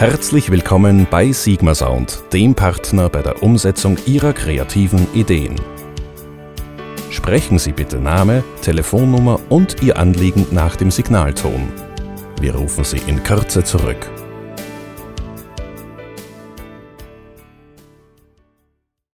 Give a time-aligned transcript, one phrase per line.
[0.00, 5.56] Herzlich willkommen bei Sigma Sound, dem Partner bei der Umsetzung Ihrer kreativen Ideen.
[7.10, 11.68] Sprechen Sie bitte Name, Telefonnummer und Ihr Anliegen nach dem Signalton.
[12.40, 14.08] Wir rufen Sie in Kürze zurück.